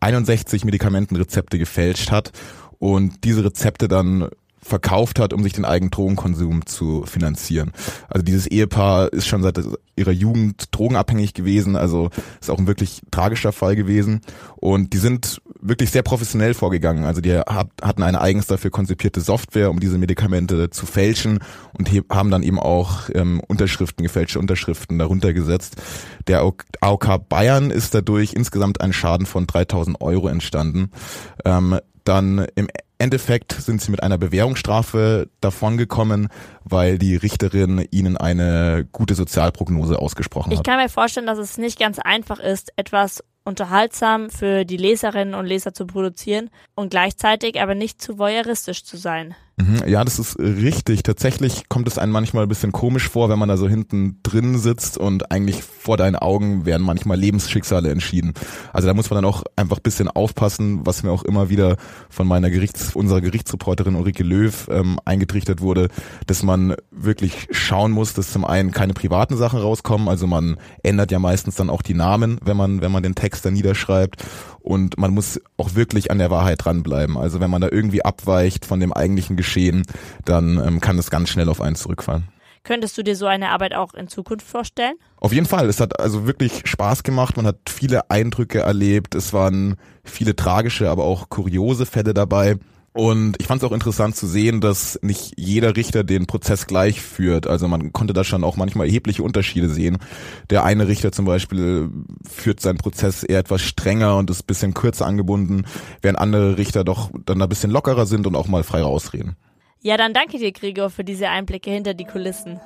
61 0.00 0.64
Medikamentenrezepte 0.64 1.58
gefälscht 1.58 2.10
hat 2.10 2.32
und 2.78 3.24
diese 3.24 3.44
Rezepte 3.44 3.86
dann 3.86 4.28
verkauft 4.62 5.18
hat, 5.18 5.32
um 5.32 5.42
sich 5.42 5.52
den 5.52 5.64
eigenen 5.64 5.90
Drogenkonsum 5.90 6.66
zu 6.66 7.04
finanzieren. 7.04 7.72
Also 8.08 8.22
dieses 8.22 8.46
Ehepaar 8.46 9.12
ist 9.12 9.26
schon 9.26 9.42
seit 9.42 9.60
ihrer 9.96 10.12
Jugend 10.12 10.66
drogenabhängig 10.70 11.34
gewesen, 11.34 11.76
also 11.76 12.10
ist 12.40 12.50
auch 12.50 12.58
ein 12.58 12.66
wirklich 12.66 13.02
tragischer 13.10 13.52
Fall 13.52 13.76
gewesen. 13.76 14.20
Und 14.56 14.92
die 14.92 14.98
sind 14.98 15.42
wirklich 15.60 15.90
sehr 15.90 16.02
professionell 16.02 16.54
vorgegangen. 16.54 17.04
Also 17.04 17.20
die 17.20 17.36
hatten 17.36 18.02
eine 18.02 18.20
eigens 18.20 18.46
dafür 18.46 18.70
konzipierte 18.70 19.20
Software, 19.20 19.70
um 19.70 19.80
diese 19.80 19.98
Medikamente 19.98 20.70
zu 20.70 20.86
fälschen 20.86 21.40
und 21.76 21.90
haben 22.10 22.30
dann 22.30 22.42
eben 22.42 22.58
auch 22.58 23.10
ähm, 23.14 23.40
Unterschriften, 23.46 24.04
gefälschte 24.04 24.38
Unterschriften 24.38 24.98
darunter 24.98 25.32
gesetzt. 25.32 25.76
Der 26.28 26.40
AOK 26.80 27.28
Bayern 27.28 27.70
ist 27.70 27.94
dadurch 27.94 28.32
insgesamt 28.34 28.80
ein 28.80 28.92
Schaden 28.92 29.26
von 29.26 29.46
3000 29.46 30.00
Euro 30.00 30.28
entstanden. 30.28 30.90
Ähm, 31.44 31.78
dann 32.04 32.46
im 32.54 32.68
Endeffekt 33.02 33.52
sind 33.52 33.82
sie 33.82 33.90
mit 33.90 34.00
einer 34.00 34.16
Bewährungsstrafe 34.16 35.28
davongekommen, 35.40 36.28
weil 36.62 36.98
die 36.98 37.16
Richterin 37.16 37.84
ihnen 37.90 38.16
eine 38.16 38.86
gute 38.92 39.16
Sozialprognose 39.16 39.98
ausgesprochen 39.98 40.52
hat. 40.52 40.58
Ich 40.58 40.62
kann 40.62 40.78
mir 40.78 40.88
vorstellen, 40.88 41.26
dass 41.26 41.38
es 41.38 41.58
nicht 41.58 41.80
ganz 41.80 41.98
einfach 41.98 42.38
ist, 42.38 42.72
etwas 42.76 43.24
unterhaltsam 43.44 44.30
für 44.30 44.64
die 44.64 44.76
Leserinnen 44.76 45.34
und 45.34 45.46
Leser 45.46 45.74
zu 45.74 45.84
produzieren 45.84 46.48
und 46.76 46.90
gleichzeitig 46.90 47.60
aber 47.60 47.74
nicht 47.74 48.00
zu 48.00 48.18
voyeuristisch 48.18 48.84
zu 48.84 48.96
sein. 48.96 49.34
Mhm, 49.56 49.86
ja, 49.86 50.02
das 50.02 50.18
ist 50.18 50.38
richtig. 50.38 51.02
Tatsächlich 51.02 51.68
kommt 51.68 51.86
es 51.86 51.98
einem 51.98 52.12
manchmal 52.12 52.44
ein 52.44 52.48
bisschen 52.48 52.72
komisch 52.72 53.08
vor, 53.08 53.28
wenn 53.28 53.38
man 53.38 53.48
da 53.48 53.56
so 53.56 53.68
hinten 53.68 54.18
drin 54.22 54.58
sitzt 54.58 54.96
und 54.96 55.30
eigentlich 55.30 55.62
vor 55.62 55.96
deinen 55.96 56.16
Augen 56.16 56.64
werden 56.64 56.82
manchmal 56.82 57.18
Lebensschicksale 57.18 57.90
entschieden. 57.90 58.32
Also 58.72 58.88
da 58.88 58.94
muss 58.94 59.10
man 59.10 59.18
dann 59.18 59.24
auch 59.26 59.42
einfach 59.56 59.76
ein 59.76 59.82
bisschen 59.82 60.08
aufpassen, 60.08 60.86
was 60.86 61.02
mir 61.02 61.10
auch 61.10 61.24
immer 61.24 61.50
wieder 61.50 61.76
von 62.08 62.26
meiner 62.26 62.50
Gerichts, 62.50 62.96
unserer 62.96 63.20
Gerichtsreporterin 63.20 63.94
Ulrike 63.94 64.22
Löw 64.22 64.68
ähm, 64.70 64.98
eingetrichtert 65.04 65.60
wurde, 65.60 65.88
dass 66.26 66.42
man 66.42 66.74
wirklich 66.90 67.48
schauen 67.50 67.92
muss, 67.92 68.14
dass 68.14 68.32
zum 68.32 68.44
einen 68.44 68.70
keine 68.70 68.94
privaten 68.94 69.36
Sachen 69.36 69.60
rauskommen. 69.60 70.08
Also 70.08 70.26
man 70.26 70.56
ändert 70.82 71.10
ja 71.10 71.18
meistens 71.18 71.56
dann 71.56 71.68
auch 71.68 71.82
die 71.82 71.94
Namen, 71.94 72.38
wenn 72.42 72.56
man, 72.56 72.80
wenn 72.80 72.92
man 72.92 73.02
den 73.02 73.14
Text 73.14 73.44
dann 73.44 73.52
niederschreibt 73.52 74.24
und 74.62 74.96
man 74.96 75.12
muss 75.12 75.40
auch 75.56 75.74
wirklich 75.74 76.10
an 76.10 76.18
der 76.18 76.30
Wahrheit 76.30 76.64
dranbleiben. 76.64 77.18
Also 77.18 77.40
wenn 77.40 77.50
man 77.50 77.60
da 77.60 77.68
irgendwie 77.70 78.04
abweicht 78.04 78.64
von 78.64 78.80
dem 78.80 78.92
eigentlichen 78.92 79.36
Geschehen, 79.42 79.82
dann 80.24 80.56
ähm, 80.64 80.80
kann 80.80 80.98
es 80.98 81.10
ganz 81.10 81.28
schnell 81.30 81.48
auf 81.48 81.60
einen 81.60 81.74
zurückfallen. 81.74 82.28
Könntest 82.64 82.96
du 82.96 83.02
dir 83.02 83.16
so 83.16 83.26
eine 83.26 83.50
Arbeit 83.50 83.74
auch 83.74 83.92
in 83.94 84.06
Zukunft 84.06 84.46
vorstellen? 84.46 84.94
Auf 85.16 85.32
jeden 85.32 85.46
Fall. 85.46 85.68
Es 85.68 85.80
hat 85.80 85.98
also 85.98 86.28
wirklich 86.28 86.62
Spaß 86.64 87.02
gemacht. 87.02 87.36
Man 87.36 87.44
hat 87.44 87.56
viele 87.68 88.08
Eindrücke 88.08 88.60
erlebt. 88.60 89.16
Es 89.16 89.32
waren 89.32 89.74
viele 90.04 90.36
tragische, 90.36 90.88
aber 90.88 91.02
auch 91.02 91.28
kuriose 91.28 91.86
Fälle 91.86 92.14
dabei. 92.14 92.56
Und 92.94 93.40
ich 93.40 93.46
fand 93.46 93.62
es 93.62 93.68
auch 93.68 93.72
interessant 93.72 94.16
zu 94.16 94.26
sehen, 94.26 94.60
dass 94.60 94.98
nicht 95.02 95.32
jeder 95.38 95.76
Richter 95.76 96.04
den 96.04 96.26
Prozess 96.26 96.66
gleich 96.66 97.00
führt. 97.00 97.46
Also 97.46 97.66
man 97.66 97.92
konnte 97.92 98.12
da 98.12 98.22
schon 98.22 98.44
auch 98.44 98.56
manchmal 98.56 98.86
erhebliche 98.86 99.22
Unterschiede 99.22 99.70
sehen. 99.70 99.96
Der 100.50 100.64
eine 100.64 100.88
Richter 100.88 101.10
zum 101.10 101.24
Beispiel 101.24 101.88
führt 102.28 102.60
seinen 102.60 102.76
Prozess 102.76 103.22
eher 103.22 103.38
etwas 103.38 103.62
strenger 103.62 104.18
und 104.18 104.28
ist 104.28 104.46
bisschen 104.46 104.74
kürzer 104.74 105.06
angebunden, 105.06 105.64
während 106.02 106.18
andere 106.18 106.58
Richter 106.58 106.84
doch 106.84 107.10
dann 107.24 107.40
ein 107.40 107.48
bisschen 107.48 107.70
lockerer 107.70 108.04
sind 108.04 108.26
und 108.26 108.36
auch 108.36 108.48
mal 108.48 108.62
frei 108.62 108.82
rausreden. 108.82 109.36
Ja, 109.80 109.96
dann 109.96 110.12
danke 110.12 110.38
dir, 110.38 110.52
Gregor, 110.52 110.90
für 110.90 111.02
diese 111.02 111.30
Einblicke 111.30 111.70
hinter 111.70 111.94
die 111.94 112.04
Kulissen. 112.04 112.60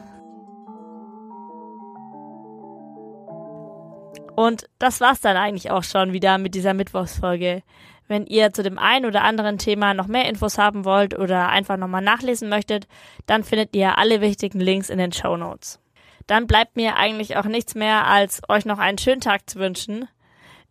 Und 4.35 4.67
das 4.79 5.01
war's 5.01 5.21
dann 5.21 5.37
eigentlich 5.37 5.71
auch 5.71 5.83
schon 5.83 6.13
wieder 6.13 6.37
mit 6.37 6.55
dieser 6.55 6.75
Mittwochsfolge. 6.75 7.63
Wenn 8.09 8.27
ihr 8.27 8.53
zu 8.53 8.63
dem 8.63 8.79
einen 8.79 9.05
oder 9.05 9.25
anderen 9.25 9.59
Thema 9.59 9.95
noch 9.95 10.07
mehr 10.07 10.29
Infos 10.29 10.59
haben 10.59 10.85
wollt 10.85 11.19
oder 11.19 11.49
einfach 11.49 11.77
nochmal 11.77 12.03
nachlesen 12.03 12.49
möchtet, 12.49 12.87
dann 13.27 13.43
findet 13.43 13.75
ihr 13.75 13.99
alle 13.99 14.21
wichtigen 14.21 14.61
Links 14.61 14.91
in 14.91 14.99
den 14.99 15.13
Show 15.13 15.37
Notes. 15.37 15.81
Dann 16.27 16.47
bleibt 16.47 16.77
mir 16.77 16.97
eigentlich 16.97 17.37
auch 17.37 17.45
nichts 17.45 17.75
mehr, 17.75 18.07
als 18.07 18.43
euch 18.49 18.65
noch 18.65 18.79
einen 18.79 18.99
schönen 18.99 19.21
Tag 19.21 19.49
zu 19.49 19.59
wünschen. 19.59 20.09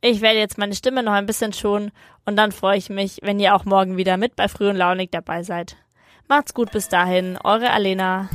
Ich 0.01 0.21
werde 0.21 0.39
jetzt 0.39 0.57
meine 0.57 0.75
Stimme 0.75 1.03
noch 1.03 1.13
ein 1.13 1.25
bisschen 1.25 1.53
schonen 1.53 1.91
und 2.25 2.35
dann 2.35 2.51
freue 2.51 2.77
ich 2.77 2.89
mich, 2.89 3.19
wenn 3.21 3.39
ihr 3.39 3.55
auch 3.55 3.65
morgen 3.65 3.97
wieder 3.97 4.17
mit 4.17 4.35
bei 4.35 4.47
Früh 4.47 4.69
und 4.69 4.75
Launig 4.75 5.11
dabei 5.11 5.43
seid. 5.43 5.77
Macht's 6.27 6.53
gut 6.53 6.71
bis 6.71 6.89
dahin, 6.89 7.37
eure 7.43 7.71
Alena. 7.71 8.29